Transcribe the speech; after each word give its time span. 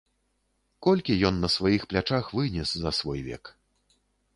Колькі 0.87 1.19
ён 1.29 1.37
на 1.43 1.51
сваіх 1.57 1.87
плячах 1.93 2.35
вынес 2.41 2.77
за 2.87 2.99
свой 3.03 3.19
век. 3.33 3.57